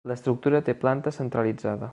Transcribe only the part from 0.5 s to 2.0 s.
té planta centralitzada.